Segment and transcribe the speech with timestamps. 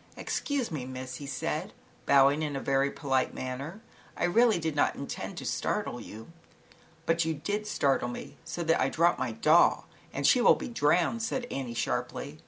[0.16, 1.74] "Excuse me, Miss," he said,
[2.06, 3.82] bowing in a very polite manner,"
[4.16, 4.96] I really did ZAUBERLINDA, THE WISE WITCH.
[4.96, 6.32] 93 not intend to startle you."
[7.04, 10.68] "But, you did startle me, so that I dropped my doll and she will be
[10.68, 12.38] drowned," said An nie, sharply.